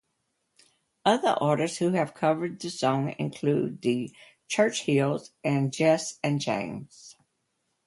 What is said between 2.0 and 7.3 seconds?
covered the song include The Churchills and Jess and James.